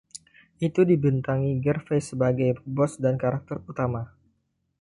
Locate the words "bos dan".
2.75-3.15